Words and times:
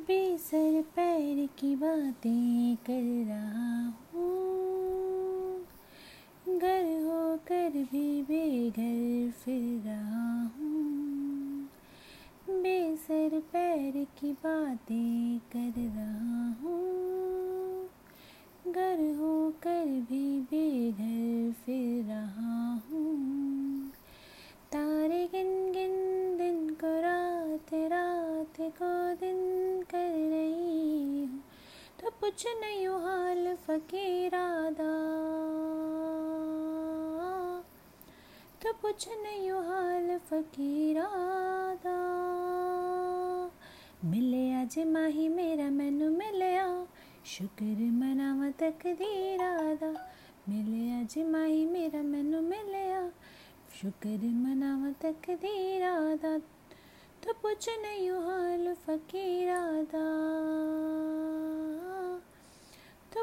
बेसर 0.00 0.84
पैर 0.96 1.48
की 1.58 1.76
बातें 1.76 2.76
कर 2.76 3.26
रहा 3.28 3.86
हूँ। 3.86 5.66
घर 6.58 6.84
होकर 6.84 7.70
भी 7.70 8.22
बेघर 8.22 9.30
फिर 9.30 9.82
रहा 9.86 10.42
हूँ। 10.42 10.80
बेसर 12.50 13.40
पैर 13.52 14.06
की 14.20 14.32
बातें 14.32 15.38
कर 15.56 15.80
रहा 15.80 16.50
हूँ। 16.62 17.90
घर 18.72 19.16
होकर 19.18 19.84
भी 19.84 20.40
बेघर 20.40 21.52
फिर 21.52 22.04
रहा 22.04 22.80
हूँ। 22.90 23.90
तारे 24.72 25.26
गिन 25.26 25.72
गिन 25.72 25.99
कुछ 32.20 32.46
नहीं 32.60 32.86
हाल 32.88 33.44
फकीरादा 33.66 34.88
तो 38.62 38.72
कुछ 38.72 39.08
नहीं 39.22 39.50
हाल 39.50 40.18
फकीरादा 40.18 41.96
मिले 44.04 44.44
आज 44.54 44.78
माही 44.86 45.28
मेरा, 45.28 45.68
मैनू 45.70 46.10
मिलया। 46.10 46.66
शुक्र 47.26 47.78
मनावा 47.92 48.48
तकदीरादा 48.60 49.90
मिले 50.48 50.82
आज 51.00 51.18
माही 51.32 51.64
मेरा, 51.66 52.02
मैनू 52.02 52.40
मिलया। 52.40 53.02
शुक्र 53.80 54.20
मनावा 54.44 54.90
तकदीरादा 55.02 56.38
तो 57.22 57.32
पुछ 57.42 57.68
नहीं 57.82 58.10
हाल 58.10 58.74
फकीरादा 58.86 59.84
तो 59.90 59.99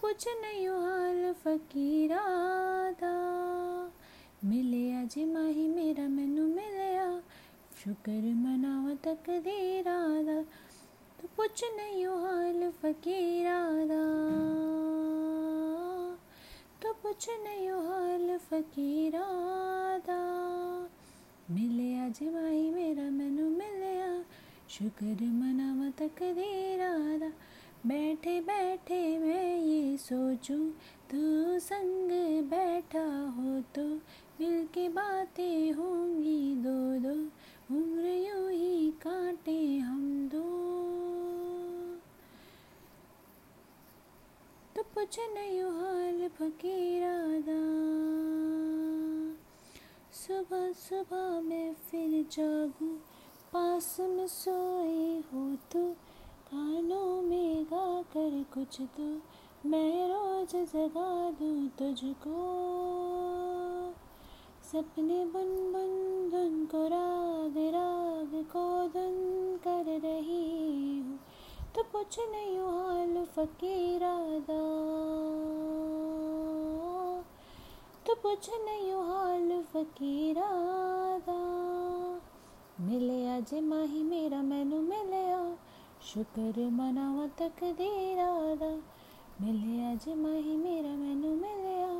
पुछ 0.00 0.24
नहीं 0.42 0.66
हाल 0.68 1.32
फकीरादा 1.42 3.10
मिले 4.44 4.84
आज 4.92 5.14
माही 5.28 5.66
मेरा, 5.68 6.06
मैनू 6.08 6.44
मिलया। 6.46 7.08
शुक्र 7.80 8.32
मनावा 8.36 8.94
तकदीरादा 9.04 10.40
तो 11.20 11.28
पुछ 11.36 11.64
नहीं 11.76 12.06
हाल 12.06 12.70
फकीरादा 12.82 14.00
तो 16.82 16.92
पुछ 17.02 17.28
नहीं 17.44 17.68
हाल 17.68 18.36
फकीरादा 18.50 20.20
मिले 21.50 21.94
आज 21.98 22.22
माही 22.34 22.70
मेरा, 22.70 23.10
मैनू 23.10 23.48
मिलया। 23.50 24.12
शुक्र 24.70 25.30
मनावा 25.40 25.90
तकदीरादा 26.00 27.32
बैठे 27.86 28.40
बैठे 28.40 28.96
मैं 29.18 29.56
ये 29.58 29.96
सोचूं, 29.98 30.64
तू 31.10 31.58
संग 31.58 32.10
बैठा 32.50 33.04
हो 33.36 33.60
तो 33.74 33.84
मिल 34.40 34.66
के 34.74 34.88
बातें 34.88 35.72
होंगी 35.72 36.54
दो 36.56 36.74
दो, 37.00 37.14
उम्र 37.76 38.04
यूँ 38.06 38.50
ही 38.50 38.90
काटे 39.02 39.56
हम 39.78 40.28
दो। 40.28 40.44
तो 44.76 44.82
पूछ 44.94 45.18
नहीं 45.34 45.62
हाल 45.62 46.28
फकीरादा 46.38 47.60
सुबह 50.14 50.70
सुबह 50.78 51.40
मैं 51.40 51.72
फिर 51.90 52.22
जागूं, 52.32 52.94
पास 53.52 53.96
में 54.00 54.26
सोए 54.28 55.18
हो 55.32 55.48
तो 55.72 55.86
कानों 56.50 57.22
में 57.22 57.59
कुछ 58.54 58.80
तो 58.96 59.04
मैं 59.70 60.08
रोज 60.08 60.54
जगा 60.72 61.10
दूँ 61.30 61.68
तुझको। 61.78 62.38
सपने 64.70 65.24
बुन 65.24 65.50
बुन 65.72 65.92
धुन 66.30 66.64
को 66.66 66.86
राग 66.86 67.56
राग 67.74 68.34
को 68.52 68.64
धुन 68.88 69.16
कर 69.66 69.90
रही 70.00 70.98
हूँ। 70.98 71.18
तो 71.74 71.82
कुछ 71.92 72.18
नहीं 72.30 72.58
हाल 72.58 73.24
फकीरादा 73.36 74.60
तो 78.06 78.14
कुछ 78.22 78.50
नहीं 78.64 78.92
हाल 79.08 79.62
फकीरादा 79.72 81.40
मिले 82.80 83.26
आज 83.28 83.54
माही 83.62 84.02
मेरा 84.02 84.42
मैनू 84.42 84.79
शुक्र 86.10 86.62
मनावा 86.72 87.24
तकदीरादा 87.38 88.70
मिले 89.40 89.74
आज 89.86 90.04
माही 90.18 90.54
मेरा 90.56 90.90
मैनू 90.90 91.28
मिलया। 91.34 91.90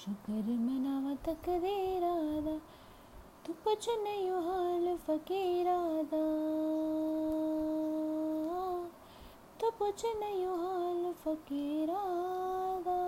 शुक्र 0.00 0.54
मनावा 0.60 1.12
तकदीरादा 1.26 2.56
तू 3.46 3.52
कुछ 3.64 3.88
नहीं 4.04 4.26
हाल 4.46 4.86
फकीरादा 5.06 6.24
तो 9.60 9.70
कुछ 9.78 10.04
नहीं 10.20 10.44
हाल 10.46 11.12
फकीरादा 11.22 12.98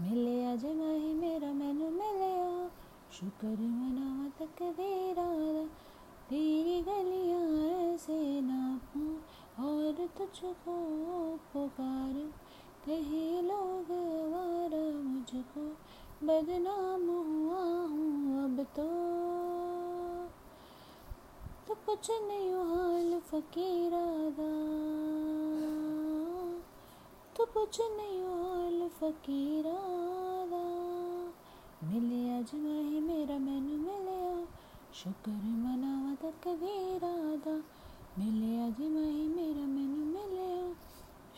मिले 0.00 0.36
आज 0.52 0.64
माही 0.64 1.12
मेरा 1.14 1.52
मैनू 1.52 1.88
मिलया। 1.90 2.70
शुक्र 3.12 3.48
मनावा 3.48 4.26
तकदीरादा 4.38 4.72
तेरी 5.14 5.33
तुझको 10.34 10.74
पुकारूं। 11.52 12.28
कहीं, 12.86 13.42
लोग 13.42 13.90
वारा 14.32 14.80
मुझको 15.02 15.62
बदनाम 16.26 17.04
हुआ 17.10 17.60
हूँ 17.90 18.44
अब 18.44 18.56
तो। 18.76 18.86
तो 21.68 21.74
कुछ 21.86 22.10
नहीं 22.10 22.50
हाल 22.52 23.20
फकीरादा 23.20 24.50
तो 27.36 27.44
कुछ 27.44 27.80
नहीं 27.80 28.20
हाल 28.24 28.88
फकीरादा 28.88 30.64
मिले 31.88 32.22
आज 32.38 32.50
माही 32.54 33.00
मेरा 33.00 33.38
मैनू 33.38 33.76
मिलया, 33.76 34.34
शुक्र 34.94 35.30
मनावा 35.30 36.14
तक 36.14 36.42
तकदीरादा 36.44 37.56
मिले 38.18 38.58
आज 38.60 38.80